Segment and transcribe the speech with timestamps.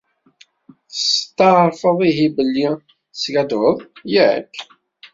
[0.89, 2.67] Tsetεerfeḍ ihi belli
[3.13, 3.77] teskaddbeḍ,
[4.13, 4.53] yak?